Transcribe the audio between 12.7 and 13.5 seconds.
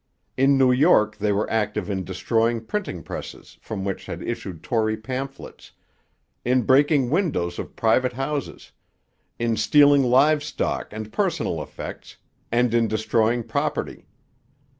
in destroying